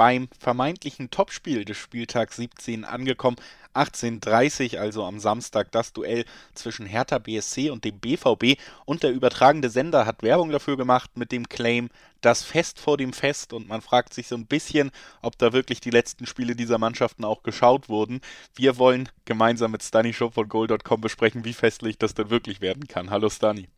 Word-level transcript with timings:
beim 0.00 0.28
vermeintlichen 0.38 1.10
Topspiel 1.10 1.66
des 1.66 1.76
Spieltags 1.76 2.36
17 2.36 2.86
angekommen. 2.86 3.36
18.30 3.74 4.78
also 4.78 5.04
am 5.04 5.20
Samstag 5.20 5.70
das 5.72 5.92
Duell 5.92 6.24
zwischen 6.54 6.86
Hertha 6.86 7.18
BSC 7.18 7.68
und 7.68 7.84
dem 7.84 7.98
BVB 7.98 8.58
und 8.86 9.02
der 9.02 9.12
übertragende 9.12 9.68
Sender 9.68 10.06
hat 10.06 10.22
Werbung 10.22 10.52
dafür 10.52 10.78
gemacht 10.78 11.18
mit 11.18 11.32
dem 11.32 11.50
Claim 11.50 11.90
das 12.22 12.42
Fest 12.42 12.80
vor 12.80 12.96
dem 12.96 13.12
Fest 13.12 13.52
und 13.52 13.68
man 13.68 13.82
fragt 13.82 14.14
sich 14.14 14.26
so 14.26 14.36
ein 14.36 14.46
bisschen, 14.46 14.90
ob 15.20 15.36
da 15.36 15.52
wirklich 15.52 15.82
die 15.82 15.90
letzten 15.90 16.24
Spiele 16.24 16.56
dieser 16.56 16.78
Mannschaften 16.78 17.26
auch 17.26 17.42
geschaut 17.42 17.90
wurden. 17.90 18.22
Wir 18.54 18.78
wollen 18.78 19.06
gemeinsam 19.26 19.70
mit 19.70 19.82
Stani 19.82 20.14
Shop 20.14 20.32
von 20.32 20.48
Goal.com 20.48 21.02
besprechen, 21.02 21.44
wie 21.44 21.52
festlich 21.52 21.98
das 21.98 22.14
denn 22.14 22.30
wirklich 22.30 22.62
werden 22.62 22.88
kann. 22.88 23.10
Hallo 23.10 23.28
Stani. 23.28 23.68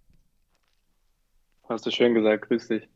Hast 1.69 1.85
du 1.85 1.91
schön 1.91 2.15
gesagt, 2.15 2.47
grüß 2.47 2.69
dich. 2.69 2.89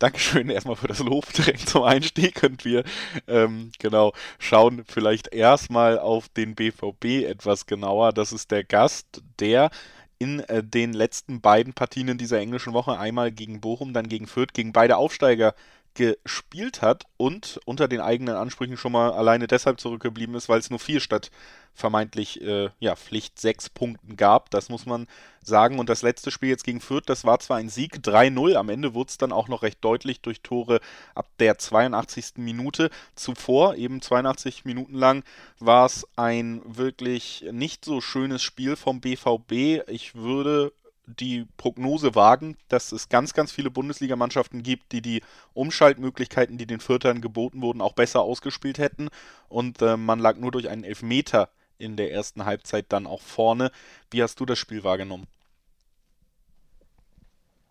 Dankeschön 0.00 0.48
erstmal 0.48 0.76
für 0.76 0.88
das 0.88 0.98
Lob 1.00 1.30
direkt 1.34 1.68
zum 1.68 1.82
Einstieg 1.84 2.34
Könnt 2.34 2.64
wir 2.64 2.84
ähm, 3.28 3.70
genau 3.78 4.12
schauen 4.38 4.82
vielleicht 4.88 5.32
erstmal 5.32 5.98
auf 5.98 6.28
den 6.30 6.54
BVB 6.54 7.26
etwas 7.26 7.66
genauer. 7.66 8.12
Das 8.14 8.32
ist 8.32 8.50
der 8.50 8.64
Gast, 8.64 9.22
der 9.38 9.70
in 10.18 10.40
äh, 10.40 10.64
den 10.64 10.94
letzten 10.94 11.42
beiden 11.42 11.74
Partien 11.74 12.08
in 12.08 12.18
dieser 12.18 12.40
englischen 12.40 12.72
Woche, 12.72 12.98
einmal 12.98 13.30
gegen 13.30 13.60
Bochum, 13.60 13.92
dann 13.92 14.08
gegen 14.08 14.26
Fürth, 14.26 14.54
gegen 14.54 14.72
beide 14.72 14.96
Aufsteiger 14.96 15.54
gespielt 16.00 16.80
hat 16.80 17.04
und 17.18 17.60
unter 17.66 17.86
den 17.86 18.00
eigenen 18.00 18.34
Ansprüchen 18.34 18.78
schon 18.78 18.92
mal 18.92 19.12
alleine 19.12 19.46
deshalb 19.46 19.78
zurückgeblieben 19.78 20.34
ist, 20.34 20.48
weil 20.48 20.58
es 20.58 20.70
nur 20.70 20.78
vier 20.78 20.98
statt 20.98 21.30
vermeintlich 21.74 22.40
äh, 22.40 22.70
ja, 22.78 22.96
Pflicht 22.96 23.38
sechs 23.38 23.68
Punkten 23.68 24.16
gab. 24.16 24.48
Das 24.50 24.70
muss 24.70 24.86
man 24.86 25.06
sagen. 25.42 25.78
Und 25.78 25.90
das 25.90 26.00
letzte 26.00 26.30
Spiel 26.30 26.48
jetzt 26.48 26.64
gegen 26.64 26.80
Fürth, 26.80 27.04
das 27.06 27.24
war 27.24 27.38
zwar 27.38 27.58
ein 27.58 27.68
Sieg 27.68 27.96
3-0, 27.96 28.54
am 28.54 28.70
Ende 28.70 28.94
wurde 28.94 29.10
es 29.10 29.18
dann 29.18 29.30
auch 29.30 29.48
noch 29.48 29.62
recht 29.62 29.84
deutlich 29.84 30.22
durch 30.22 30.40
Tore 30.40 30.80
ab 31.14 31.28
der 31.38 31.58
82. 31.58 32.36
Minute. 32.36 32.88
Zuvor, 33.14 33.74
eben 33.74 34.00
82 34.00 34.64
Minuten 34.64 34.94
lang, 34.94 35.22
war 35.58 35.84
es 35.84 36.08
ein 36.16 36.62
wirklich 36.64 37.44
nicht 37.52 37.84
so 37.84 38.00
schönes 38.00 38.42
Spiel 38.42 38.74
vom 38.76 39.02
BVB. 39.02 39.82
Ich 39.86 40.14
würde 40.14 40.72
die 41.10 41.46
Prognose 41.56 42.14
wagen, 42.14 42.56
dass 42.68 42.92
es 42.92 43.08
ganz, 43.08 43.34
ganz 43.34 43.52
viele 43.52 43.70
Bundesligamannschaften 43.70 44.62
gibt, 44.62 44.92
die 44.92 45.02
die 45.02 45.22
Umschaltmöglichkeiten, 45.54 46.58
die 46.58 46.66
den 46.66 46.80
Viertern 46.80 47.20
geboten 47.20 47.62
wurden, 47.62 47.80
auch 47.80 47.92
besser 47.92 48.20
ausgespielt 48.22 48.78
hätten. 48.78 49.08
Und 49.48 49.82
äh, 49.82 49.96
man 49.96 50.18
lag 50.18 50.36
nur 50.36 50.50
durch 50.50 50.68
einen 50.68 50.84
Elfmeter 50.84 51.50
in 51.78 51.96
der 51.96 52.12
ersten 52.12 52.44
Halbzeit 52.44 52.86
dann 52.88 53.06
auch 53.06 53.20
vorne. 53.22 53.70
Wie 54.10 54.22
hast 54.22 54.38
du 54.40 54.46
das 54.46 54.58
Spiel 54.58 54.84
wahrgenommen? 54.84 55.26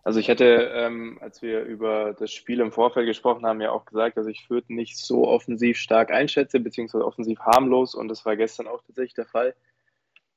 Also 0.02 0.18
ich 0.18 0.28
hätte, 0.28 0.72
ähm, 0.74 1.18
als 1.20 1.42
wir 1.42 1.62
über 1.62 2.14
das 2.14 2.32
Spiel 2.32 2.60
im 2.60 2.72
Vorfeld 2.72 3.06
gesprochen 3.06 3.44
haben, 3.44 3.60
ja 3.60 3.70
auch 3.70 3.84
gesagt, 3.84 4.16
dass 4.16 4.26
ich 4.26 4.46
Fürth 4.46 4.70
nicht 4.70 4.96
so 4.96 5.28
offensiv 5.28 5.76
stark 5.76 6.10
einschätze, 6.10 6.58
beziehungsweise 6.58 7.04
offensiv 7.04 7.38
harmlos 7.40 7.94
und 7.94 8.08
das 8.08 8.24
war 8.24 8.36
gestern 8.36 8.66
auch 8.66 8.82
tatsächlich 8.82 9.14
der 9.14 9.26
Fall. 9.26 9.54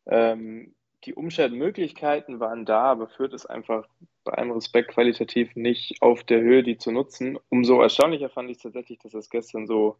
Ähm, 0.05 0.75
die 1.05 1.13
Umschaltmöglichkeiten 1.13 2.39
waren 2.39 2.65
da, 2.65 2.83
aber 2.83 3.07
Fürth 3.07 3.33
ist 3.33 3.45
einfach 3.45 3.87
bei 4.23 4.33
allem 4.33 4.51
Respekt 4.51 4.91
qualitativ 4.91 5.55
nicht 5.55 6.01
auf 6.01 6.23
der 6.23 6.41
Höhe, 6.41 6.63
die 6.63 6.77
zu 6.77 6.91
nutzen. 6.91 7.37
Umso 7.49 7.81
erstaunlicher 7.81 8.29
fand 8.29 8.49
ich 8.49 8.57
tatsächlich, 8.57 8.99
dass 8.99 9.11
das 9.11 9.29
gestern 9.29 9.67
so, 9.67 9.97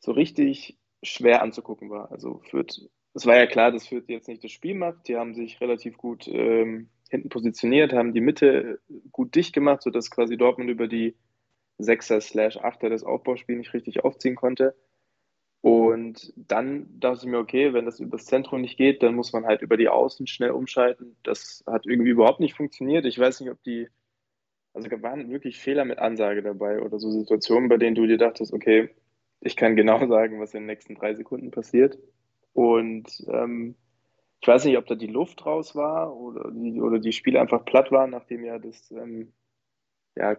so 0.00 0.12
richtig 0.12 0.78
schwer 1.02 1.42
anzugucken 1.42 1.90
war. 1.90 2.10
Also 2.12 2.40
Fürth, 2.50 2.88
es 3.14 3.26
war 3.26 3.36
ja 3.36 3.46
klar, 3.46 3.72
dass 3.72 3.88
Fürth 3.88 4.08
jetzt 4.08 4.28
nicht 4.28 4.44
das 4.44 4.50
Spiel 4.50 4.74
macht. 4.74 5.08
Die 5.08 5.16
haben 5.16 5.34
sich 5.34 5.60
relativ 5.60 5.96
gut 5.96 6.28
ähm, 6.28 6.88
hinten 7.10 7.28
positioniert, 7.28 7.92
haben 7.92 8.12
die 8.12 8.20
Mitte 8.20 8.80
gut 9.12 9.34
dicht 9.34 9.52
gemacht, 9.52 9.82
sodass 9.82 10.10
quasi 10.10 10.36
Dortmund 10.36 10.70
über 10.70 10.88
die 10.88 11.16
Sechser 11.78 12.20
slash 12.20 12.56
Achter 12.58 12.90
das 12.90 13.04
Aufbauspiel 13.04 13.56
nicht 13.56 13.74
richtig 13.74 14.04
aufziehen 14.04 14.36
konnte. 14.36 14.74
Und 15.64 16.34
dann 16.36 17.00
dachte 17.00 17.20
ich 17.22 17.30
mir, 17.30 17.38
okay, 17.38 17.72
wenn 17.72 17.86
das 17.86 17.98
über 17.98 18.18
das 18.18 18.26
Zentrum 18.26 18.60
nicht 18.60 18.76
geht, 18.76 19.02
dann 19.02 19.14
muss 19.14 19.32
man 19.32 19.46
halt 19.46 19.62
über 19.62 19.78
die 19.78 19.88
Außen 19.88 20.26
schnell 20.26 20.50
umschalten. 20.50 21.16
Das 21.22 21.64
hat 21.66 21.86
irgendwie 21.86 22.10
überhaupt 22.10 22.38
nicht 22.40 22.52
funktioniert. 22.52 23.06
Ich 23.06 23.18
weiß 23.18 23.40
nicht, 23.40 23.50
ob 23.50 23.62
die, 23.62 23.88
also 24.74 24.90
waren 25.00 25.30
wirklich 25.30 25.58
Fehler 25.58 25.86
mit 25.86 25.98
Ansage 25.98 26.42
dabei 26.42 26.82
oder 26.82 26.98
so 26.98 27.10
Situationen, 27.10 27.70
bei 27.70 27.78
denen 27.78 27.94
du 27.94 28.06
dir 28.06 28.18
dachtest, 28.18 28.52
okay, 28.52 28.90
ich 29.40 29.56
kann 29.56 29.74
genau 29.74 30.06
sagen, 30.06 30.38
was 30.38 30.52
in 30.52 30.60
den 30.60 30.66
nächsten 30.66 30.96
drei 30.96 31.14
Sekunden 31.14 31.50
passiert. 31.50 31.98
Und 32.52 33.24
ähm, 33.28 33.74
ich 34.42 34.46
weiß 34.46 34.66
nicht, 34.66 34.76
ob 34.76 34.84
da 34.84 34.96
die 34.96 35.06
Luft 35.06 35.46
raus 35.46 35.74
war 35.74 36.14
oder 36.14 36.50
die, 36.50 36.78
oder 36.78 36.98
die 36.98 37.12
Spiele 37.12 37.40
einfach 37.40 37.64
platt 37.64 37.90
waren, 37.90 38.10
nachdem 38.10 38.44
ja 38.44 38.58
das 38.58 38.90
ähm, 38.90 39.32
ja, 40.14 40.36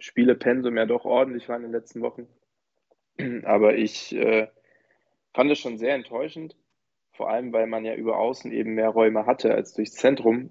Spielepensum 0.00 0.76
ja 0.76 0.84
doch 0.84 1.04
ordentlich 1.04 1.48
war 1.48 1.54
in 1.54 1.62
den 1.62 1.70
letzten 1.70 2.00
Wochen. 2.00 2.26
Aber 3.44 3.76
ich 3.76 4.12
äh, 4.16 4.48
fand 5.34 5.50
es 5.50 5.58
schon 5.58 5.78
sehr 5.78 5.94
enttäuschend, 5.94 6.56
vor 7.12 7.28
allem 7.28 7.52
weil 7.52 7.66
man 7.66 7.84
ja 7.84 7.94
über 7.94 8.18
außen 8.18 8.52
eben 8.52 8.74
mehr 8.74 8.88
Räume 8.88 9.26
hatte 9.26 9.54
als 9.54 9.74
durchs 9.74 9.94
Zentrum. 9.94 10.50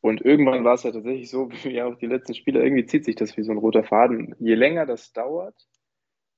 Und 0.00 0.20
irgendwann 0.20 0.64
war 0.64 0.74
es 0.74 0.82
ja 0.82 0.92
tatsächlich 0.92 1.30
so, 1.30 1.50
wie 1.62 1.80
auch 1.80 1.96
die 1.96 2.06
letzten 2.06 2.34
Spiele, 2.34 2.62
irgendwie 2.62 2.86
zieht 2.86 3.04
sich 3.04 3.16
das 3.16 3.36
wie 3.36 3.42
so 3.42 3.52
ein 3.52 3.58
roter 3.58 3.84
Faden. 3.84 4.34
Je 4.38 4.54
länger 4.54 4.86
das 4.86 5.12
dauert, 5.12 5.66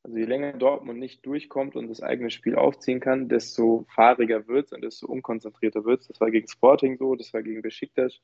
also 0.04 0.18
je 0.18 0.24
länger 0.24 0.52
Dortmund 0.52 1.00
nicht 1.00 1.26
durchkommt 1.26 1.74
und 1.74 1.88
das 1.88 2.00
eigene 2.00 2.30
Spiel 2.30 2.54
aufziehen 2.54 3.00
kann, 3.00 3.28
desto 3.28 3.86
fahriger 3.88 4.46
wird 4.46 4.66
es 4.66 4.72
und 4.72 4.82
desto 4.82 5.06
unkonzentrierter 5.08 5.84
wird 5.84 6.02
es. 6.02 6.08
Das 6.08 6.20
war 6.20 6.30
gegen 6.30 6.46
Sporting 6.46 6.96
so, 6.96 7.16
das 7.16 7.34
war 7.34 7.42
gegen 7.42 7.60
Besiktas 7.60 8.20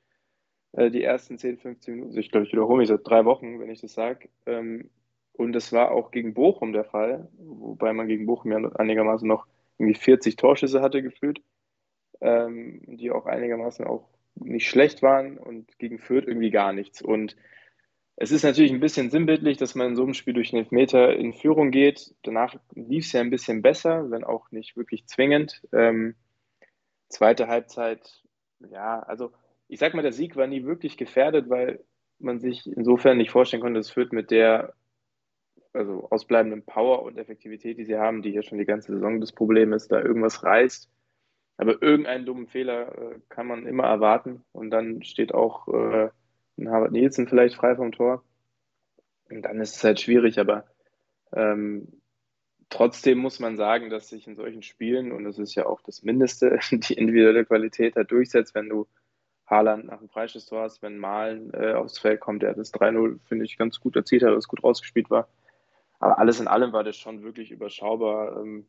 äh, 0.73 0.91
die 0.91 1.03
ersten 1.03 1.39
10, 1.39 1.59
15 1.59 1.95
Minuten. 1.95 2.19
Ich 2.19 2.31
glaube, 2.31 2.47
ich 2.47 2.53
wiederhole 2.53 2.79
mich 2.79 2.89
seit 2.89 3.01
drei 3.05 3.25
Wochen, 3.25 3.59
wenn 3.59 3.71
ich 3.71 3.81
das 3.81 3.95
sage. 3.95 4.29
Ähm, 4.47 4.91
und 5.33 5.53
das 5.55 5.73
war 5.73 5.91
auch 5.91 6.11
gegen 6.11 6.35
Bochum 6.35 6.73
der 6.73 6.85
Fall, 6.85 7.29
wobei 7.39 7.93
man 7.93 8.07
gegen 8.07 8.27
Bochum 8.27 8.53
ja 8.53 8.59
einigermaßen 8.77 9.27
noch 9.27 9.47
irgendwie 9.79 9.99
40 9.99 10.37
Torschüsse 10.37 10.81
hatte 10.81 11.03
gefühlt, 11.03 11.41
ähm, 12.21 12.83
die 12.87 13.11
auch 13.11 13.27
einigermaßen 13.27 13.87
auch 13.87 14.09
nicht 14.35 14.69
schlecht 14.69 15.03
waren 15.03 15.39
und 15.39 15.79
gegen 15.79 15.99
Fürth 15.99 16.27
irgendwie 16.27 16.51
gar 16.51 16.73
nichts. 16.73 17.03
Und 17.03 17.37
es 18.17 18.31
ist 18.31 18.45
natürlich 18.45 18.73
ein 18.73 18.81
bisschen 18.81 19.11
sinnbildlich, 19.11 19.57
dass 19.57 19.75
man 19.75 19.89
in 19.89 19.97
so 19.97 20.03
einem 20.03 20.15
Spiel 20.15 20.35
durch 20.35 20.53
einen 20.53 20.65
Elfmeter 20.65 21.15
in 21.15 21.33
Führung 21.33 21.71
geht. 21.71 22.15
Danach 22.23 22.57
lief 22.75 23.07
es 23.07 23.13
ja 23.13 23.21
ein 23.21 23.31
bisschen 23.31 23.63
besser, 23.63 24.11
wenn 24.11 24.25
auch 24.25 24.51
nicht 24.51 24.77
wirklich 24.77 25.07
zwingend. 25.07 25.63
Ähm, 25.73 26.15
zweite 27.09 27.49
Halbzeit, 27.49 28.23
ja, 28.71 29.01
also 29.01 29.33
ich 29.69 29.79
sag 29.79 29.95
mal, 29.95 30.03
der 30.03 30.13
Sieg 30.13 30.37
war 30.37 30.47
nie 30.47 30.65
wirklich 30.65 30.97
gefährdet, 30.97 31.49
weil 31.49 31.83
man 32.19 32.41
sich 32.41 32.67
insofern 32.67 33.17
nicht 33.17 33.31
vorstellen 33.31 33.63
konnte, 33.63 33.81
dass 33.81 33.91
Fürth 33.91 34.13
mit 34.13 34.31
der 34.31 34.75
also 35.73 36.09
ausbleibenden 36.11 36.65
Power 36.65 37.03
und 37.03 37.19
Effektivität, 37.19 37.79
die 37.79 37.85
sie 37.85 37.97
haben, 37.97 38.23
die 38.23 38.31
hier 38.31 38.43
schon 38.43 38.59
die 38.59 38.67
ganze 38.67 38.93
Saison 38.93 39.21
das 39.21 39.33
Problem 39.33 39.73
ist, 39.73 39.91
da 39.93 40.01
irgendwas 40.01 40.45
reißt. 40.45 40.91
Aber 41.57 41.83
irgendeinen 41.83 42.27
dummen 42.27 42.47
Fehler 42.47 42.99
äh, 42.99 43.21
kann 43.29 43.47
man 43.47 43.67
immer 43.67 43.85
erwarten. 43.85 44.45
Und 44.53 44.71
dann 44.71 45.03
steht 45.03 45.33
auch 45.35 45.69
äh, 45.69 46.11
ein 46.59 46.71
Harvard 46.71 46.93
Nielsen 46.93 47.29
vielleicht 47.29 47.57
frei 47.57 47.77
vom 47.77 47.93
Tor. 47.93 48.25
Und 49.31 49.43
dann 49.43 49.61
ist 49.61 49.77
es 49.77 49.85
halt 49.85 50.01
schwierig, 50.01 50.39
aber 50.39 50.65
ähm, 51.33 52.01
trotzdem 52.69 53.19
muss 53.19 53.41
man 53.41 53.57
sagen, 53.57 53.91
dass 53.91 54.09
sich 54.09 54.27
in 54.27 54.37
solchen 54.37 54.63
Spielen, 54.63 55.13
und 55.13 55.25
das 55.25 55.39
ist 55.39 55.55
ja 55.55 55.67
auch 55.67 55.81
das 55.81 56.03
Mindeste, 56.03 56.59
die 56.71 56.95
individuelle 56.95 57.45
Qualität 57.45 57.97
da 57.97 58.05
durchsetzt, 58.05 58.55
wenn 58.55 58.69
du 58.69 58.87
Haaland 59.47 59.87
nach 59.87 59.99
dem 59.99 60.09
Freistoßtor 60.09 60.63
hast, 60.63 60.83
wenn 60.83 60.99
Malen 60.99 61.53
äh, 61.55 61.75
aufs 61.75 61.99
Feld 61.99 62.21
kommt, 62.21 62.43
der 62.43 62.55
das 62.55 62.73
3-0, 62.73 63.19
finde 63.27 63.45
ich, 63.45 63.59
ganz 63.59 63.81
gut 63.81 63.97
erzielt 63.97 64.23
hat, 64.23 64.35
das 64.35 64.49
gut 64.49 64.63
rausgespielt 64.65 65.11
war. 65.11 65.29
Aber 66.03 66.19
alles 66.19 66.41
in 66.41 66.49
allem 66.49 66.73
war 66.73 66.83
das 66.83 66.97
schon 66.97 67.23
wirklich 67.23 67.53
überschaubar. 67.53 68.37
Ähm, 68.37 68.67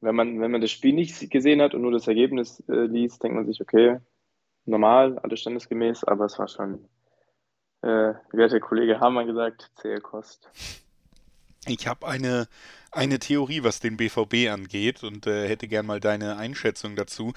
wenn, 0.00 0.14
man, 0.14 0.40
wenn 0.40 0.50
man 0.50 0.62
das 0.62 0.70
Spiel 0.70 0.94
nicht 0.94 1.30
gesehen 1.30 1.60
hat 1.60 1.74
und 1.74 1.82
nur 1.82 1.92
das 1.92 2.08
Ergebnis 2.08 2.60
äh, 2.70 2.86
liest, 2.86 3.22
denkt 3.22 3.36
man 3.36 3.44
sich, 3.44 3.60
okay, 3.60 3.98
normal, 4.64 5.18
alles 5.18 5.40
standesgemäß, 5.40 6.04
aber 6.04 6.24
es 6.24 6.38
war 6.38 6.48
schon, 6.48 6.88
äh, 7.82 8.14
wie 8.32 8.42
hat 8.42 8.52
der 8.52 8.60
Kollege 8.60 8.98
Hamann 8.98 9.26
gesagt, 9.26 9.70
zähe 9.76 10.00
Kost. 10.00 10.48
Ich 11.66 11.86
habe 11.86 12.06
eine, 12.06 12.48
eine 12.90 13.18
Theorie, 13.18 13.62
was 13.62 13.80
den 13.80 13.96
BVB 13.96 14.50
angeht 14.50 15.02
und 15.02 15.26
äh, 15.26 15.48
hätte 15.48 15.68
gern 15.68 15.86
mal 15.86 16.00
deine 16.00 16.36
Einschätzung 16.36 16.96
dazu. 16.96 17.32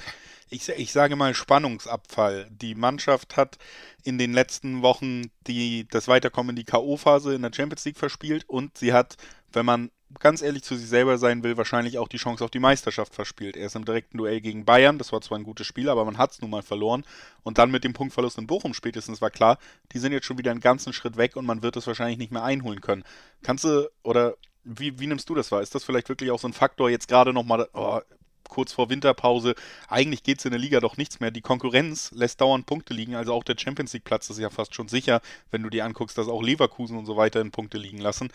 Ich, 0.50 0.70
ich 0.70 0.92
sage 0.92 1.16
mal 1.16 1.34
Spannungsabfall. 1.34 2.48
Die 2.52 2.76
Mannschaft 2.76 3.38
hat 3.38 3.58
in 4.04 4.18
den 4.18 4.34
letzten 4.34 4.82
Wochen 4.82 5.32
die, 5.48 5.88
das 5.90 6.08
Weiterkommen 6.08 6.52
in 6.52 6.56
die 6.58 6.66
K.O.-Phase 6.66 7.34
in 7.34 7.42
der 7.42 7.54
Champions 7.54 7.86
League 7.86 7.98
verspielt 7.98 8.48
und 8.48 8.78
sie 8.78 8.94
hat, 8.94 9.18
wenn 9.52 9.66
man 9.66 9.92
ganz 10.20 10.42
ehrlich 10.42 10.64
zu 10.64 10.76
sich 10.76 10.88
selber 10.88 11.18
sein 11.18 11.44
will, 11.44 11.58
wahrscheinlich 11.58 11.98
auch 11.98 12.08
die 12.08 12.18
Chance 12.18 12.44
auf 12.44 12.52
die 12.52 12.60
Meisterschaft 12.60 13.16
verspielt. 13.16 13.56
Er 13.56 13.68
ist 13.68 13.76
im 13.76 13.86
direkten 13.86 14.18
Duell 14.18 14.42
gegen 14.42 14.66
Bayern, 14.66 14.98
das 14.98 15.12
war 15.12 15.22
zwar 15.22 15.38
ein 15.38 15.44
gutes 15.44 15.68
Spiel, 15.68 15.90
aber 15.90 16.06
man 16.06 16.18
hat 16.18 16.32
es 16.32 16.42
nun 16.42 16.50
mal 16.50 16.64
verloren. 16.64 17.06
Und 17.44 17.58
dann 17.58 17.72
mit 17.72 17.84
dem 17.84 17.94
Punktverlust 17.94 18.38
in 18.38 18.48
Bochum 18.48 18.74
spätestens 18.74 19.22
war 19.22 19.32
klar, 19.32 19.58
die 19.94 20.00
sind 20.00 20.12
jetzt 20.12 20.26
schon 20.26 20.38
wieder 20.38 20.52
einen 20.52 20.60
ganzen 20.60 20.94
Schritt 20.94 21.18
weg 21.18 21.36
und 21.36 21.46
man 21.46 21.64
wird 21.64 21.78
es 21.78 21.88
wahrscheinlich 21.88 22.18
nicht 22.18 22.32
mehr 22.32 22.44
einholen 22.44 22.82
können. 22.82 23.04
Kannst 23.42 23.64
du 23.64 23.90
oder 24.04 24.36
Wie, 24.64 25.00
wie 25.00 25.08
nimmst 25.08 25.30
du 25.30 25.36
das 25.36 25.52
wahr? 25.52 25.62
Ist 25.62 25.74
das 25.74 25.84
vielleicht 25.84 26.10
wirklich 26.10 26.32
auch 26.32 26.40
so 26.40 26.48
ein 26.48 26.54
Faktor 26.54 26.90
jetzt 26.90 27.08
gerade 27.08 27.34
nochmal 27.34 27.68
oh, 27.74 28.00
kurz 28.48 28.74
vor 28.74 28.90
Winterpause? 28.90 29.56
Eigentlich 29.88 30.24
geht 30.24 30.40
es 30.40 30.46
in 30.46 30.52
der 30.52 30.60
Liga 30.60 30.80
doch 30.80 30.98
nichts 30.98 31.20
mehr. 31.20 31.32
Die 31.32 31.42
Konkurrenz 31.42 32.12
lässt 32.12 32.42
dauernd 32.42 32.66
Punkte 32.66 32.94
liegen. 32.94 33.16
Also 33.16 33.34
auch 33.34 33.44
der 33.44 33.58
Champions 33.58 33.94
League 33.94 34.04
Platz 34.04 34.30
ist 34.30 34.40
ja 34.40 34.50
fast 34.50 34.76
schon 34.76 34.88
sicher, 34.88 35.22
wenn 35.50 35.64
du 35.64 35.70
dir 35.70 35.86
anguckst, 35.86 36.18
dass 36.18 36.28
auch 36.28 36.44
Leverkusen 36.44 36.98
und 36.98 37.06
so 37.06 37.18
weiter 37.18 37.42
in 37.42 37.52
Punkte 37.52 37.78
liegen 37.78 38.00
lassen. 38.00 38.30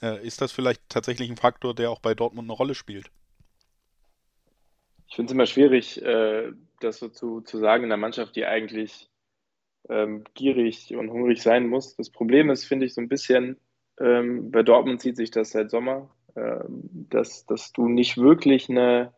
Äh, 0.00 0.24
ist 0.26 0.40
das 0.40 0.52
vielleicht 0.52 0.82
tatsächlich 0.88 1.30
ein 1.30 1.36
Faktor, 1.36 1.74
der 1.74 1.90
auch 1.90 2.00
bei 2.00 2.14
Dortmund 2.14 2.46
eine 2.46 2.56
Rolle 2.56 2.74
spielt? 2.74 3.10
Ich 5.08 5.16
finde 5.16 5.30
es 5.30 5.34
immer 5.34 5.46
schwierig, 5.46 6.00
äh, 6.02 6.52
das 6.80 6.98
so 6.98 7.08
zu, 7.08 7.42
zu 7.42 7.58
sagen 7.58 7.84
in 7.84 7.92
einer 7.92 8.00
Mannschaft, 8.00 8.34
die 8.34 8.46
eigentlich 8.46 9.10
ähm, 9.88 10.24
gierig 10.34 10.94
und 10.94 11.10
hungrig 11.10 11.42
sein 11.42 11.68
muss. 11.68 11.96
Das 11.96 12.10
Problem 12.10 12.50
ist, 12.50 12.64
finde 12.64 12.86
ich, 12.86 12.94
so 12.94 13.00
ein 13.00 13.08
bisschen, 13.08 13.58
ähm, 14.02 14.50
bei 14.50 14.62
Dortmund 14.62 15.00
zieht 15.00 15.16
sich 15.16 15.30
das 15.30 15.50
seit 15.50 15.70
Sommer, 15.70 16.10
ähm, 16.36 17.06
dass, 17.10 17.46
dass 17.46 17.72
du 17.72 17.88
nicht 17.88 18.18
wirklich 18.18 18.68
eine, 18.68 19.14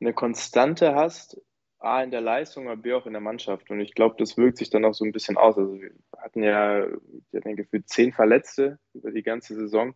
eine 0.00 0.12
Konstante 0.12 0.94
hast, 0.94 1.40
A 1.78 2.02
in 2.02 2.10
der 2.10 2.22
Leistung, 2.22 2.66
aber 2.66 2.80
B 2.80 2.94
auch 2.94 3.06
in 3.06 3.12
der 3.12 3.20
Mannschaft. 3.20 3.70
Und 3.70 3.80
ich 3.80 3.94
glaube, 3.94 4.16
das 4.18 4.38
wirkt 4.38 4.56
sich 4.56 4.70
dann 4.70 4.84
auch 4.84 4.94
so 4.94 5.04
ein 5.04 5.12
bisschen 5.12 5.36
aus. 5.36 5.58
Also 5.58 5.80
wir 5.80 5.90
hatten 6.16 6.42
ja, 6.42 6.86
ich 6.86 7.34
hatten 7.34 7.56
gefühlt 7.56 7.88
zehn 7.88 8.12
Verletzte 8.12 8.78
über 8.94 9.12
die 9.12 9.22
ganze 9.22 9.54
Saison. 9.54 9.94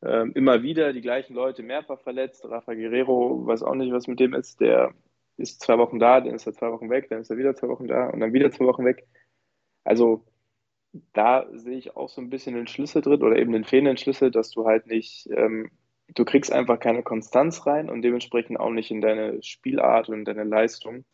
Ähm, 0.00 0.32
immer 0.36 0.62
wieder 0.62 0.92
die 0.92 1.00
gleichen 1.00 1.34
Leute 1.34 1.64
mehrfach 1.64 2.00
verletzt. 2.00 2.44
Rafa 2.44 2.74
Guerrero, 2.74 3.44
weiß 3.46 3.64
auch 3.64 3.74
nicht, 3.74 3.92
was 3.92 4.06
mit 4.06 4.20
dem 4.20 4.32
ist. 4.32 4.60
Der 4.60 4.94
ist 5.36 5.60
zwei 5.60 5.76
Wochen 5.78 5.98
da, 5.98 6.20
dann 6.20 6.34
ist 6.34 6.46
er 6.46 6.54
zwei 6.54 6.70
Wochen 6.70 6.88
weg, 6.88 7.08
dann 7.10 7.20
ist 7.20 7.30
er 7.30 7.36
wieder 7.36 7.54
zwei 7.56 7.68
Wochen 7.68 7.88
da 7.88 8.10
und 8.10 8.20
dann 8.20 8.32
wieder 8.32 8.52
zwei 8.52 8.66
Wochen 8.66 8.84
weg. 8.84 9.06
Also 9.82 10.24
da 11.12 11.46
sehe 11.52 11.78
ich 11.78 11.96
auch 11.96 12.08
so 12.08 12.20
ein 12.20 12.30
bisschen 12.30 12.54
den 12.54 12.66
Schlüssel 12.66 13.02
drin 13.02 13.22
oder 13.22 13.36
eben 13.36 13.52
den 13.52 13.64
fehlenden 13.64 13.96
Schlüssel, 13.96 14.30
dass 14.30 14.50
du 14.50 14.66
halt 14.66 14.86
nicht, 14.86 15.28
ähm, 15.30 15.70
du 16.14 16.24
kriegst 16.24 16.52
einfach 16.52 16.80
keine 16.80 17.02
Konstanz 17.02 17.66
rein 17.66 17.90
und 17.90 18.02
dementsprechend 18.02 18.58
auch 18.58 18.70
nicht 18.70 18.90
in 18.90 19.00
deine 19.00 19.42
Spielart 19.42 20.08
und 20.08 20.20
in 20.20 20.24
deine 20.24 20.44
Leistung. 20.44 21.04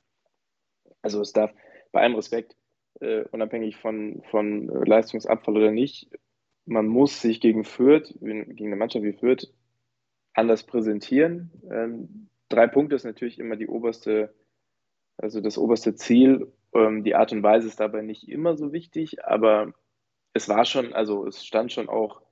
Also 1.03 1.21
es 1.21 1.33
darf 1.33 1.53
bei 1.93 2.01
allem 2.01 2.15
Respekt, 2.15 2.57
äh, 3.01 3.25
unabhängig 3.33 3.77
von, 3.77 4.23
von 4.31 4.69
Leistungsabfall 4.69 5.57
oder 5.57 5.71
nicht, 5.73 6.09
man 6.67 6.87
muss 6.87 7.21
sich 7.21 7.41
gegen 7.41 7.65
Fürth, 7.65 8.15
gegen 8.21 8.67
eine 8.67 8.77
Mannschaft 8.77 9.05
wie 9.05 9.13
Fürth, 9.13 9.53
anders 10.33 10.65
präsentieren. 10.65 11.51
Ähm, 11.71 12.29
drei 12.49 12.67
Punkte 12.67 12.97
ist 12.97 13.05
natürlich 13.05 13.39
immer 13.39 13.57
die 13.57 13.69
oberste, 13.69 14.35
also 15.17 15.41
das 15.41 15.59
oberste 15.59 15.95
Ziel. 15.95 16.53
Ähm, 16.75 17.05
die 17.05 17.15
Art 17.15 17.33
und 17.33 17.43
Weise 17.43 17.69
ist 17.69 17.81
dabei 17.81 18.03
nicht 18.03 18.29
immer 18.29 18.57
so 18.57 18.73
wichtig, 18.73 19.25
aber 19.25 19.73
es 20.33 20.49
war 20.49 20.65
schon, 20.65 20.93
also 20.93 21.27
es 21.27 21.45
stand 21.45 21.73
schon 21.73 21.89
auch 21.89 22.23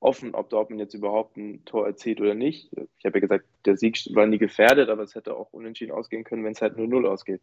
offen, 0.00 0.34
ob 0.34 0.50
Dortmund 0.50 0.80
jetzt 0.80 0.94
überhaupt 0.94 1.36
ein 1.36 1.64
Tor 1.64 1.86
erzielt 1.86 2.20
oder 2.20 2.34
nicht. 2.34 2.70
Ich 2.98 3.04
habe 3.04 3.18
ja 3.18 3.20
gesagt, 3.20 3.46
der 3.64 3.76
Sieg 3.76 3.98
war 4.14 4.26
nie 4.26 4.38
gefährdet, 4.38 4.90
aber 4.90 5.02
es 5.02 5.14
hätte 5.14 5.34
auch 5.34 5.52
unentschieden 5.52 5.92
ausgehen 5.92 6.24
können, 6.24 6.44
wenn 6.44 6.52
es 6.52 6.62
halt 6.62 6.76
nur 6.76 6.86
0 6.86 7.06
ausgeht. 7.06 7.40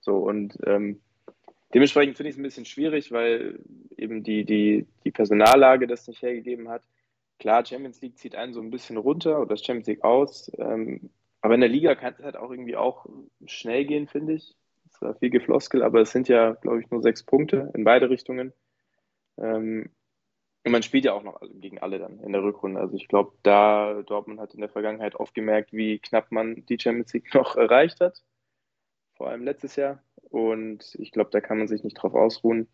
So 0.00 0.18
und 0.18 0.58
ähm, 0.66 1.00
dementsprechend 1.72 2.16
finde 2.16 2.28
ich 2.28 2.34
es 2.34 2.38
ein 2.38 2.42
bisschen 2.42 2.64
schwierig, 2.64 3.12
weil 3.12 3.60
eben 3.96 4.22
die, 4.22 4.44
die, 4.44 4.86
die 5.04 5.10
Personallage 5.10 5.86
das 5.86 6.06
nicht 6.06 6.22
hergegeben 6.22 6.68
hat. 6.68 6.82
Klar, 7.38 7.64
Champions 7.64 8.00
League 8.02 8.18
zieht 8.18 8.34
einen 8.34 8.52
so 8.52 8.60
ein 8.60 8.70
bisschen 8.70 8.96
runter 8.96 9.38
oder 9.40 9.50
das 9.50 9.64
Champions 9.64 9.88
League 9.88 10.04
aus. 10.04 10.50
Ähm, 10.58 11.10
aber 11.40 11.54
in 11.54 11.60
der 11.60 11.68
Liga 11.68 11.94
kann 11.94 12.14
es 12.18 12.24
halt 12.24 12.36
auch 12.36 12.50
irgendwie 12.50 12.76
auch 12.76 13.06
schnell 13.46 13.84
gehen, 13.84 14.06
finde 14.06 14.34
ich. 14.34 14.56
Es 14.90 15.00
war 15.02 15.14
viel 15.16 15.30
Gefloskel, 15.30 15.82
aber 15.82 16.00
es 16.00 16.10
sind 16.12 16.28
ja, 16.28 16.52
glaube 16.52 16.80
ich, 16.80 16.90
nur 16.90 17.02
sechs 17.02 17.22
Punkte 17.22 17.70
in 17.74 17.84
beide 17.84 18.10
Richtungen. 18.10 18.52
Ähm, 19.38 19.90
und 20.64 20.72
man 20.72 20.82
spielt 20.82 21.04
ja 21.04 21.12
auch 21.12 21.22
noch 21.22 21.40
gegen 21.60 21.78
alle 21.78 21.98
dann 21.98 22.18
in 22.20 22.32
der 22.32 22.42
Rückrunde. 22.42 22.80
Also 22.80 22.96
ich 22.96 23.06
glaube, 23.06 23.36
da 23.44 24.02
Dortmund 24.02 24.40
hat 24.40 24.54
in 24.54 24.60
der 24.60 24.68
Vergangenheit 24.68 25.14
oft 25.14 25.32
gemerkt, 25.32 25.72
wie 25.72 26.00
knapp 26.00 26.32
man 26.32 26.66
die 26.66 26.78
Champions 26.80 27.12
League 27.12 27.32
noch 27.34 27.56
erreicht 27.56 28.00
hat. 28.00 28.22
Vor 29.14 29.28
allem 29.28 29.44
letztes 29.44 29.76
Jahr. 29.76 30.02
Und 30.30 30.96
ich 30.98 31.12
glaube, 31.12 31.30
da 31.30 31.40
kann 31.40 31.58
man 31.58 31.68
sich 31.68 31.84
nicht 31.84 31.94
drauf 31.94 32.14
ausruhen. 32.14 32.68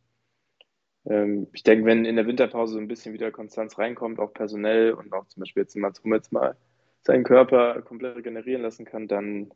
Ähm, 1.04 1.48
ich 1.52 1.64
denke, 1.64 1.84
wenn 1.84 2.04
in 2.04 2.16
der 2.16 2.26
Winterpause 2.26 2.74
so 2.74 2.78
ein 2.78 2.88
bisschen 2.88 3.12
wieder 3.12 3.30
Konstanz 3.30 3.78
reinkommt, 3.78 4.20
auch 4.20 4.32
personell 4.32 4.92
und 4.92 5.12
auch 5.12 5.26
zum 5.26 5.40
Beispiel 5.40 5.64
jetzt 5.64 5.76
Mats 5.76 6.02
Hummels 6.02 6.32
mal 6.32 6.56
seinen 7.02 7.24
Körper 7.24 7.82
komplett 7.82 8.16
regenerieren 8.16 8.62
lassen 8.62 8.84
kann, 8.84 9.08
dann 9.08 9.52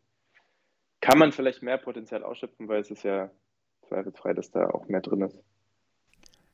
kann 1.07 1.19
man 1.19 1.31
vielleicht 1.31 1.63
mehr 1.63 1.79
Potenzial 1.79 2.25
ausschöpfen, 2.25 2.67
weil 2.67 2.81
es 2.81 2.91
ist 2.91 3.05
ja 3.05 3.31
zweifelsfrei, 3.89 4.35
dass 4.35 4.51
da 4.51 4.69
auch 4.71 4.89
mehr 4.89 5.01
drin 5.01 5.23
ist. 5.23 5.39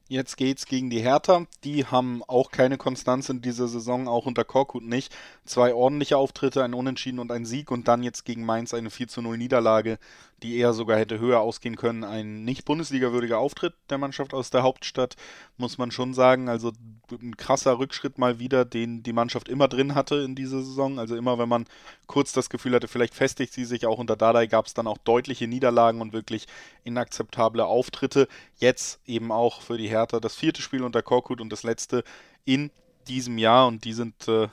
Jetzt 0.08 0.36
geht's 0.36 0.66
gegen 0.66 0.90
die 0.90 1.00
Hertha. 1.00 1.46
Die 1.64 1.86
haben 1.86 2.22
auch 2.28 2.50
keine 2.50 2.76
Konstanz 2.76 3.30
in 3.30 3.40
dieser 3.40 3.66
Saison, 3.66 4.08
auch 4.08 4.26
unter 4.26 4.44
Korkut 4.44 4.82
nicht. 4.82 5.16
Zwei 5.46 5.72
ordentliche 5.72 6.18
Auftritte, 6.18 6.62
ein 6.62 6.74
Unentschieden 6.74 7.18
und 7.18 7.32
ein 7.32 7.46
Sieg 7.46 7.70
und 7.70 7.88
dann 7.88 8.02
jetzt 8.02 8.24
gegen 8.24 8.44
Mainz 8.44 8.74
eine 8.74 8.90
4 8.90 9.08
zu 9.08 9.22
0 9.22 9.38
Niederlage, 9.38 9.98
die 10.42 10.56
eher 10.56 10.72
sogar 10.72 10.98
hätte 10.98 11.18
höher 11.18 11.40
ausgehen 11.40 11.76
können. 11.76 12.04
Ein 12.04 12.44
nicht 12.44 12.64
Bundesliga-würdiger 12.64 13.38
Auftritt 13.38 13.74
der 13.90 13.98
Mannschaft 13.98 14.34
aus 14.34 14.50
der 14.50 14.62
Hauptstadt, 14.62 15.16
muss 15.56 15.78
man 15.78 15.90
schon 15.90 16.14
sagen. 16.14 16.48
Also 16.48 16.72
ein 17.10 17.36
krasser 17.36 17.78
Rückschritt 17.78 18.18
mal 18.18 18.38
wieder, 18.38 18.64
den 18.64 19.02
die 19.02 19.12
Mannschaft 19.12 19.48
immer 19.48 19.68
drin 19.68 19.94
hatte 19.94 20.16
in 20.16 20.34
dieser 20.34 20.58
Saison. 20.62 20.98
Also 20.98 21.16
immer, 21.16 21.38
wenn 21.38 21.48
man 21.48 21.66
kurz 22.06 22.32
das 22.32 22.50
Gefühl 22.50 22.74
hatte, 22.74 22.88
vielleicht 22.88 23.14
festigt 23.14 23.52
sie 23.52 23.64
sich 23.64 23.86
auch 23.86 23.98
unter 23.98 24.16
Dardai, 24.16 24.46
gab 24.46 24.66
es 24.66 24.74
dann 24.74 24.86
auch 24.86 24.98
deutliche 24.98 25.46
Niederlagen 25.46 26.00
und 26.00 26.12
wirklich 26.12 26.46
inakzeptable 26.84 27.64
Auftritte. 27.64 28.26
Jetzt 28.56 29.00
eben 29.06 29.30
auch 29.30 29.62
für 29.62 29.78
die 29.78 29.88
Hertha 29.88 30.18
das 30.20 30.34
vierte 30.34 30.62
Spiel 30.62 30.82
unter 30.82 31.02
Korkut 31.02 31.40
und 31.40 31.50
das 31.50 31.62
letzte 31.62 32.02
in 32.44 32.70
diesem 33.06 33.38
Jahr 33.38 33.66
und 33.66 33.84
die 33.84 33.92
sind, 33.92 34.28
äh, 34.28 34.48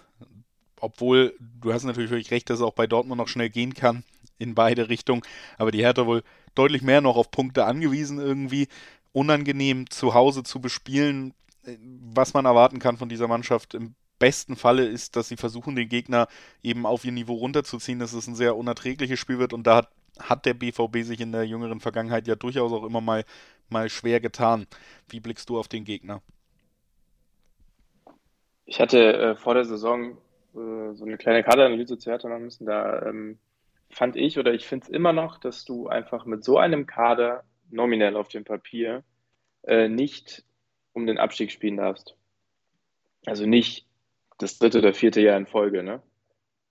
obwohl 0.79 1.35
du 1.39 1.73
hast 1.73 1.83
natürlich 1.83 2.31
recht, 2.31 2.49
dass 2.49 2.59
es 2.59 2.65
auch 2.65 2.73
bei 2.73 2.87
Dortmund 2.87 3.19
noch 3.19 3.27
schnell 3.27 3.49
gehen 3.49 3.73
kann 3.73 4.03
in 4.39 4.55
beide 4.55 4.89
Richtungen, 4.89 5.21
aber 5.57 5.71
die 5.71 5.83
Hertha 5.83 6.07
wohl 6.07 6.23
deutlich 6.55 6.81
mehr 6.81 7.01
noch 7.01 7.17
auf 7.17 7.29
Punkte 7.31 7.65
angewiesen 7.65 8.19
irgendwie. 8.19 8.67
Unangenehm 9.11 9.89
zu 9.89 10.13
Hause 10.13 10.43
zu 10.43 10.61
bespielen, 10.61 11.33
äh, 11.65 11.77
was 12.13 12.33
man 12.33 12.45
erwarten 12.45 12.79
kann 12.79 12.97
von 12.97 13.09
dieser 13.09 13.27
Mannschaft 13.27 13.73
im 13.73 13.95
besten 14.19 14.55
Falle 14.55 14.85
ist, 14.85 15.15
dass 15.15 15.29
sie 15.29 15.37
versuchen, 15.37 15.75
den 15.75 15.89
Gegner 15.89 16.27
eben 16.61 16.85
auf 16.85 17.05
ihr 17.05 17.11
Niveau 17.11 17.35
runterzuziehen, 17.35 17.99
dass 17.99 18.13
es 18.13 18.27
ein 18.27 18.35
sehr 18.35 18.57
unerträgliches 18.57 19.19
Spiel 19.19 19.39
wird 19.39 19.53
und 19.53 19.65
da 19.65 19.77
hat, 19.77 19.89
hat 20.19 20.45
der 20.45 20.53
BVB 20.53 21.03
sich 21.03 21.21
in 21.21 21.31
der 21.31 21.45
jüngeren 21.45 21.79
Vergangenheit 21.79 22.27
ja 22.27 22.35
durchaus 22.35 22.71
auch 22.71 22.83
immer 22.83 23.01
mal, 23.01 23.23
mal 23.69 23.89
schwer 23.89 24.19
getan. 24.19 24.67
Wie 25.07 25.21
blickst 25.21 25.49
du 25.49 25.57
auf 25.57 25.69
den 25.69 25.85
Gegner? 25.85 26.21
Ich 28.65 28.79
hatte 28.79 29.13
äh, 29.13 29.35
vor 29.35 29.55
der 29.55 29.65
Saison 29.65 30.11
äh, 30.53 30.93
so 30.93 31.05
eine 31.05 31.17
kleine 31.17 31.43
Kaderanalyse 31.43 31.97
zu 31.97 32.11
Hertha 32.11 32.27
machen 32.27 32.43
müssen. 32.43 32.65
Da 32.65 33.01
ähm, 33.03 33.39
fand 33.89 34.15
ich 34.15 34.37
oder 34.37 34.53
ich 34.53 34.67
finde 34.67 34.85
es 34.85 34.89
immer 34.89 35.13
noch, 35.13 35.37
dass 35.37 35.65
du 35.65 35.87
einfach 35.87 36.25
mit 36.25 36.43
so 36.43 36.57
einem 36.57 36.85
Kader 36.85 37.43
nominell 37.69 38.15
auf 38.15 38.27
dem 38.27 38.43
Papier 38.43 39.03
äh, 39.63 39.87
nicht 39.87 40.43
um 40.93 41.05
den 41.05 41.17
Abstieg 41.17 41.51
spielen 41.51 41.77
darfst. 41.77 42.15
Also 43.25 43.45
nicht 43.45 43.87
das 44.37 44.57
dritte 44.57 44.79
oder 44.79 44.93
vierte 44.93 45.21
Jahr 45.21 45.37
in 45.37 45.47
Folge, 45.47 45.83
ne? 45.83 46.01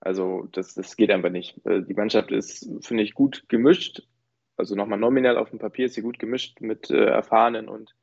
Also 0.00 0.48
das, 0.52 0.74
das 0.74 0.96
geht 0.96 1.10
einfach 1.10 1.30
nicht. 1.30 1.64
Äh, 1.66 1.82
die 1.82 1.94
Mannschaft 1.94 2.30
ist, 2.30 2.68
finde 2.80 3.02
ich, 3.02 3.14
gut 3.14 3.48
gemischt. 3.48 4.02
Also 4.56 4.74
nochmal 4.74 4.98
nominell 4.98 5.36
auf 5.36 5.50
dem 5.50 5.58
Papier 5.58 5.86
ist 5.86 5.94
sie 5.94 6.02
gut 6.02 6.18
gemischt 6.18 6.60
mit 6.60 6.90
äh, 6.90 7.04
erfahrenen 7.04 7.68
und 7.68 7.94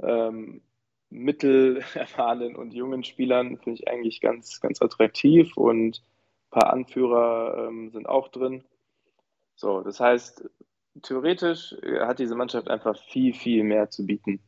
ähm, 0.00 0.62
mittelerfahrenen 1.10 2.56
und 2.56 2.72
jungen 2.72 3.04
Spielern. 3.04 3.58
Finde 3.58 3.80
ich 3.80 3.88
eigentlich 3.88 4.20
ganz, 4.20 4.60
ganz 4.60 4.80
attraktiv 4.80 5.56
und 5.56 6.02
ein 6.48 6.60
paar 6.60 6.72
Anführer 6.72 7.68
ähm, 7.68 7.90
sind 7.90 8.08
auch 8.08 8.28
drin. 8.28 8.64
So, 9.54 9.82
das 9.82 10.00
heißt, 10.00 10.48
theoretisch 11.02 11.76
hat 12.00 12.18
diese 12.18 12.34
Mannschaft 12.34 12.68
einfach 12.68 12.96
viel, 13.10 13.34
viel 13.34 13.64
mehr 13.64 13.90
zu 13.90 14.06
bieten. 14.06 14.40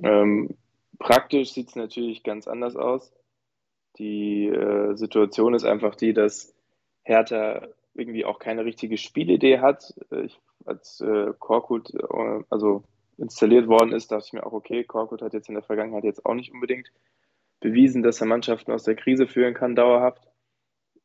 Ähm, 0.00 0.56
praktisch 0.98 1.52
sieht 1.52 1.68
es 1.68 1.76
natürlich 1.76 2.22
ganz 2.22 2.46
anders 2.46 2.76
aus. 2.76 3.12
Die 3.98 4.46
äh, 4.46 4.94
Situation 4.94 5.54
ist 5.54 5.64
einfach 5.64 5.94
die, 5.94 6.12
dass 6.12 6.54
Hertha 7.02 7.66
irgendwie 7.94 8.24
auch 8.24 8.38
keine 8.38 8.64
richtige 8.64 8.96
Spielidee 8.96 9.58
hat. 9.58 9.94
Äh, 10.10 10.26
ich, 10.26 10.38
als 10.64 11.00
äh, 11.00 11.32
Korkut 11.38 11.92
äh, 11.94 12.44
also 12.50 12.84
installiert 13.16 13.66
worden 13.66 13.92
ist, 13.92 14.12
dachte 14.12 14.26
ich 14.26 14.32
mir 14.32 14.46
auch, 14.46 14.52
okay, 14.52 14.84
Korkut 14.84 15.22
hat 15.22 15.32
jetzt 15.34 15.48
in 15.48 15.54
der 15.54 15.64
Vergangenheit 15.64 16.04
jetzt 16.04 16.24
auch 16.24 16.34
nicht 16.34 16.52
unbedingt 16.52 16.92
bewiesen, 17.60 18.02
dass 18.02 18.20
er 18.20 18.28
Mannschaften 18.28 18.70
aus 18.70 18.84
der 18.84 18.94
Krise 18.94 19.26
führen 19.26 19.54
kann, 19.54 19.74
dauerhaft. 19.74 20.27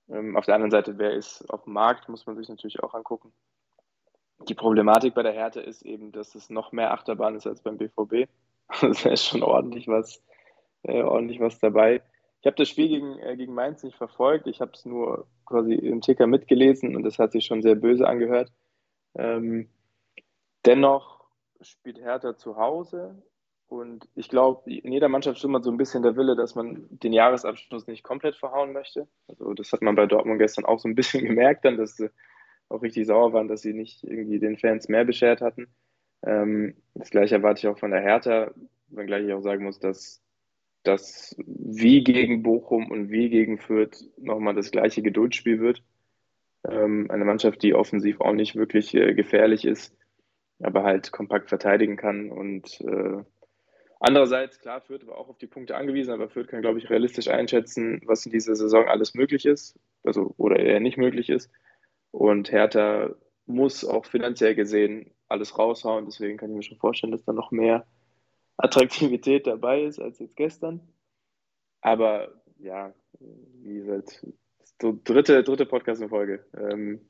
Ähm, 0.10 0.36
auf 0.36 0.45
der 0.45 0.55
anderen 0.55 0.72
Seite, 0.72 0.98
wer 0.98 1.13
ist 1.13 1.50
auf 1.50 1.63
dem 1.63 1.74
Markt, 1.74 2.10
muss 2.10 2.25
man 2.25 2.36
sich 2.36 2.50
natürlich 2.50 2.81
auch 2.81 2.93
angucken. 2.93 3.33
Die 4.48 4.55
Problematik 4.55 5.13
bei 5.13 5.24
der 5.24 5.31
Hertha 5.31 5.62
ist 5.62 5.83
eben, 5.83 6.12
dass 6.12 6.36
es 6.36 6.50
noch 6.50 6.72
mehr 6.72 6.91
Achterbahn 6.91 7.36
ist 7.36 7.48
als 7.48 7.62
beim 7.62 7.77
BVB. 7.77 8.29
da 8.81 9.10
ist 9.10 9.25
schon 9.25 9.43
ordentlich 9.43 9.88
was, 9.88 10.22
äh, 10.83 11.01
ordentlich 11.01 11.39
was 11.39 11.60
dabei. 11.60 12.01
Ich 12.41 12.48
habe 12.48 12.57
das 12.57 12.67
Spiel 12.67 12.89
gegen, 12.89 13.19
äh, 13.19 13.38
gegen 13.38 13.53
Mainz 13.53 13.83
nicht 13.83 13.95
verfolgt. 13.95 14.48
Ich 14.48 14.60
habe 14.60 14.72
es 14.74 14.86
nur 14.86 15.27
quasi 15.45 15.75
im 15.75 16.01
Ticker 16.01 16.27
mitgelesen 16.27 16.95
und 16.95 17.03
das 17.03 17.19
hat 17.19 17.31
sich 17.31 17.45
schon 17.45 17.62
sehr 17.62 17.75
böse 17.75 18.07
angehört. 18.07 18.51
Ähm, 19.15 19.69
dennoch 20.65 21.24
spielt 21.62 22.00
Hertha 22.00 22.36
zu 22.36 22.57
Hause 22.57 23.22
Und 23.74 24.08
ich 24.13 24.30
glaube, 24.30 24.72
in 24.72 24.92
jeder 24.92 25.10
Mannschaft 25.10 25.39
stimmt 25.39 25.63
so 25.63 25.72
ein 25.72 25.77
bisschen 25.77 26.03
der 26.03 26.15
Wille, 26.15 26.36
dass 26.36 26.53
man 26.53 26.86
den 26.92 27.12
Jahresabschluss 27.12 27.88
nicht 27.88 28.03
komplett 28.03 28.36
verhauen 28.36 28.72
möchte. 28.72 29.08
Also 29.27 29.51
das 29.56 29.72
hat 29.72 29.82
man 29.82 29.96
bei 29.96 30.06
Dortmund 30.06 30.38
gestern 30.38 30.65
auch 30.65 30.77
so 30.77 30.88
ein 30.88 30.94
bisschen 30.94 31.25
gemerkt, 31.25 31.65
dann, 31.65 31.77
dass 31.77 31.96
sie 31.96 32.12
auch 32.70 32.84
richtig 32.84 33.08
sauer 33.08 33.34
waren, 33.34 33.48
dass 33.48 33.63
sie 33.63 33.74
nicht 33.74 34.03
irgendwie 34.03 34.38
den 34.38 34.58
Fans 34.58 34.89
mehr 34.89 35.06
beschert 35.06 35.42
hatten. 35.42 35.70
Ähm, 36.24 36.75
das 36.94 37.10
gleiche 37.10 37.34
erwarte 37.34 37.62
ich 37.62 37.68
auch 37.68 37.80
von 37.80 37.89
der 37.89 38.01
Hertha, 38.01 38.51
wenngleich 38.89 39.25
ich 39.25 39.34
auch 39.34 39.42
sagen 39.42 39.63
muss, 39.63 39.80
dass 39.80 40.22
das 40.84 41.36
wie 41.39 42.03
gegen 42.03 42.44
Bochum 42.44 42.92
und 42.92 43.10
wie 43.10 43.30
gegen 43.30 43.58
Fürth 43.58 44.06
nochmal 44.18 44.53
das 44.53 44.70
gleiche 44.70 45.01
Geduldsspiel 45.01 45.60
wird. 45.60 45.82
Ähm, 46.70 47.10
eine 47.10 47.25
Mannschaft, 47.25 47.63
die 47.63 47.74
offensiv 47.74 48.22
auch 48.22 48.34
nicht 48.34 48.56
wirklich 48.56 48.94
äh, 48.94 49.15
gefährlich 49.15 49.65
ist, 49.65 49.98
aber 50.62 50.84
halt 50.84 51.12
kompakt 51.12 51.50
verteidigen 51.50 51.98
kann. 51.98 52.30
Und 52.30 52.80
äh, 52.82 53.24
andererseits, 54.03 54.60
klar, 54.60 54.81
Fürth 54.81 55.07
war 55.07 55.17
auch 55.17 55.29
auf 55.29 55.38
die 55.38 55.48
Punkte 55.48 55.75
angewiesen, 55.75 56.13
aber 56.13 56.29
Fürth 56.29 56.48
kann, 56.48 56.62
glaube 56.62 56.77
ich, 56.77 56.89
realistisch 56.89 57.27
einschätzen, 57.27 58.01
was 58.05 58.25
in 58.25 58.31
dieser 58.31 58.55
Saison 58.55 58.88
alles 58.88 59.15
möglich 59.15 59.45
ist, 59.45 59.79
also 60.03 60.33
oder 60.38 60.60
eher 60.60 60.79
nicht 60.79 60.98
möglich 60.98 61.29
ist. 61.29 61.50
Und 62.12 62.51
Hertha 62.51 63.15
muss 63.45 63.83
auch 63.83 64.05
finanziell 64.05 64.55
gesehen 64.55 65.12
alles 65.27 65.57
raushauen. 65.57 66.05
Deswegen 66.05 66.38
kann 66.38 66.51
ich 66.51 66.55
mir 66.55 66.63
schon 66.63 66.77
vorstellen, 66.77 67.12
dass 67.12 67.24
da 67.24 67.33
noch 67.33 67.51
mehr 67.51 67.86
Attraktivität 68.57 69.48
dabei 69.48 69.83
ist 69.83 70.00
als 70.00 70.19
jetzt 70.19 70.36
gestern. 70.36 70.81
Aber 71.81 72.29
ja, 72.60 72.93
wie 73.19 73.75
gesagt, 73.75 74.25
so 74.81 75.00
dritte, 75.03 75.43
dritte 75.43 75.65
Podcast-Folge. 75.65 76.45
Ähm, 76.57 77.01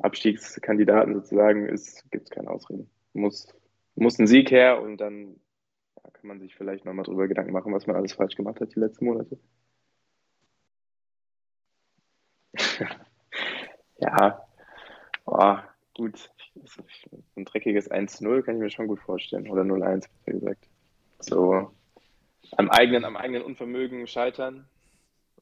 Abstiegskandidaten 0.00 1.14
sozusagen 1.14 1.66
gibt 2.10 2.24
es 2.24 2.30
keine 2.30 2.50
Ausreden. 2.50 2.88
Muss, 3.12 3.48
muss 3.96 4.18
ein 4.18 4.28
Sieg 4.28 4.50
her 4.50 4.80
und 4.80 4.98
dann 4.98 5.36
kann 6.20 6.28
man 6.28 6.40
sich 6.40 6.54
vielleicht 6.54 6.84
nochmal 6.84 7.04
drüber 7.04 7.28
Gedanken 7.28 7.52
machen, 7.52 7.72
was 7.72 7.86
man 7.86 7.96
alles 7.96 8.12
falsch 8.12 8.34
gemacht 8.34 8.60
hat 8.60 8.74
die 8.74 8.80
letzten 8.80 9.04
Monate. 9.06 9.38
ja, 13.98 14.44
oh, 15.24 15.56
gut. 15.94 16.30
Ein 17.36 17.44
dreckiges 17.44 17.90
1-0 17.90 18.42
kann 18.42 18.56
ich 18.56 18.62
mir 18.62 18.70
schon 18.70 18.88
gut 18.88 19.00
vorstellen. 19.00 19.48
Oder 19.48 19.62
0-1, 19.62 20.08
wie 20.26 20.32
gesagt. 20.32 20.68
So 21.20 21.70
am 22.56 22.70
eigenen, 22.70 23.04
am 23.04 23.16
eigenen 23.16 23.42
Unvermögen 23.42 24.06
scheitern. 24.06 24.68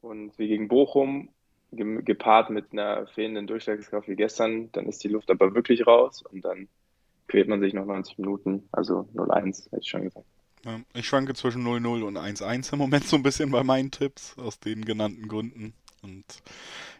Und 0.00 0.38
wie 0.38 0.48
gegen 0.48 0.68
Bochum, 0.68 1.30
gepaart 1.72 2.50
mit 2.50 2.72
einer 2.72 3.06
fehlenden 3.08 3.46
Durchschlagskraft 3.46 4.08
wie 4.08 4.16
gestern, 4.16 4.70
dann 4.72 4.86
ist 4.86 5.02
die 5.02 5.08
Luft 5.08 5.30
aber 5.30 5.54
wirklich 5.54 5.86
raus 5.86 6.22
und 6.22 6.44
dann 6.44 6.68
quält 7.28 7.48
man 7.48 7.60
sich 7.60 7.74
noch 7.74 7.86
90 7.86 8.18
Minuten. 8.18 8.68
Also 8.72 9.08
0-1, 9.14 9.64
hätte 9.64 9.80
ich 9.80 9.88
schon 9.88 10.04
gesagt. 10.04 10.26
Ja, 10.64 10.80
ich 10.94 11.06
schwanke 11.06 11.34
zwischen 11.34 11.66
0-0 11.66 12.02
und 12.02 12.18
1-1 12.18 12.72
im 12.72 12.78
Moment 12.78 13.06
so 13.06 13.16
ein 13.16 13.22
bisschen 13.22 13.50
bei 13.50 13.62
meinen 13.62 13.90
Tipps, 13.90 14.36
aus 14.38 14.58
den 14.58 14.84
genannten 14.84 15.28
Gründen. 15.28 15.74
Und 16.02 16.24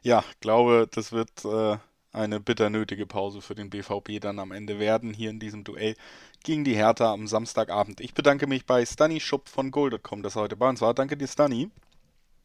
ja, 0.02 0.24
glaube, 0.40 0.88
das 0.92 1.12
wird 1.12 1.44
äh, 1.44 1.76
eine 2.12 2.40
bitter 2.40 2.70
nötige 2.70 3.06
Pause 3.06 3.40
für 3.40 3.54
den 3.54 3.70
BVB 3.70 4.20
dann 4.20 4.38
am 4.38 4.52
Ende 4.52 4.78
werden, 4.78 5.12
hier 5.12 5.30
in 5.30 5.38
diesem 5.38 5.64
Duell 5.64 5.94
gegen 6.42 6.64
die 6.64 6.74
Hertha 6.74 7.12
am 7.12 7.26
Samstagabend. 7.26 8.00
Ich 8.00 8.14
bedanke 8.14 8.46
mich 8.46 8.66
bei 8.66 8.84
Stani 8.86 9.20
Schupp 9.20 9.48
von 9.48 9.70
Gold.com, 9.70 10.22
dass 10.22 10.36
er 10.36 10.42
heute 10.42 10.56
bei 10.56 10.68
uns 10.68 10.80
war. 10.80 10.94
Danke 10.94 11.16
dir, 11.16 11.28
Stani. 11.28 11.70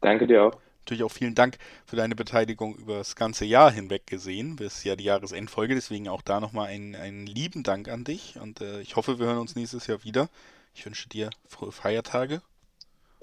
Danke 0.00 0.26
dir 0.26 0.44
auch. 0.44 0.58
Natürlich 0.80 1.04
auch 1.04 1.12
vielen 1.12 1.36
Dank 1.36 1.58
für 1.86 1.94
deine 1.94 2.16
Beteiligung 2.16 2.74
über 2.74 2.98
das 2.98 3.14
ganze 3.14 3.44
Jahr 3.44 3.70
hinweg 3.70 4.06
gesehen. 4.06 4.56
Das 4.56 4.78
ist 4.78 4.84
ja 4.84 4.96
die 4.96 5.04
Jahresendfolge, 5.04 5.76
deswegen 5.76 6.08
auch 6.08 6.22
da 6.22 6.40
nochmal 6.40 6.66
einen, 6.66 6.96
einen 6.96 7.26
lieben 7.26 7.62
Dank 7.62 7.88
an 7.88 8.02
dich 8.02 8.36
und 8.40 8.60
äh, 8.60 8.80
ich 8.80 8.96
hoffe, 8.96 9.20
wir 9.20 9.26
hören 9.26 9.38
uns 9.38 9.54
nächstes 9.54 9.86
Jahr 9.86 10.02
wieder. 10.02 10.28
Ich 10.74 10.84
wünsche 10.86 11.08
dir 11.08 11.30
frohe 11.48 11.72
Feiertage. 11.72 12.42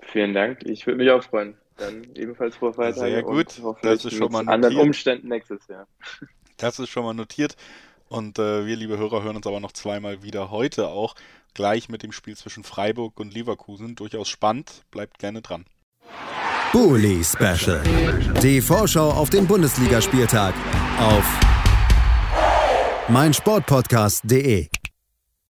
Vielen 0.01 0.33
Dank, 0.33 0.63
ich 0.63 0.85
würde 0.87 0.97
mich 0.97 1.09
auch 1.11 1.23
freuen. 1.23 1.57
Dann 1.77 2.03
ebenfalls 2.15 2.55
frohe 2.55 2.73
Feiertage. 2.73 3.11
Sehr 3.11 3.23
gut, 3.23 3.61
das 3.81 4.05
ist 4.05 4.15
schon 4.15 4.31
mal 4.31 4.43
notiert. 4.43 4.53
anderen 4.53 4.77
Umständen 4.77 5.27
nächstes 5.29 5.67
Jahr. 5.67 5.87
Das 6.57 6.77
ist 6.77 6.89
schon 6.89 7.05
mal 7.05 7.13
notiert. 7.13 7.55
Und 8.09 8.37
äh, 8.37 8.65
wir, 8.65 8.75
liebe 8.75 8.97
Hörer, 8.97 9.23
hören 9.23 9.37
uns 9.37 9.47
aber 9.47 9.61
noch 9.61 9.71
zweimal 9.71 10.23
wieder 10.23 10.51
heute 10.51 10.89
auch. 10.89 11.15
Gleich 11.53 11.87
mit 11.87 12.03
dem 12.03 12.11
Spiel 12.11 12.35
zwischen 12.35 12.65
Freiburg 12.65 13.17
und 13.19 13.33
Leverkusen. 13.33 13.95
Durchaus 13.95 14.27
spannend. 14.27 14.83
Bleibt 14.91 15.19
gerne 15.19 15.41
dran. 15.41 15.63
Bully 16.73 17.23
Special. 17.23 17.81
Die 18.43 18.61
Vorschau 18.61 19.09
auf 19.09 19.29
den 19.29 19.47
Bundesligaspieltag 19.47 20.53
auf 20.99 21.39
meinsportpodcast.de. 23.07 24.67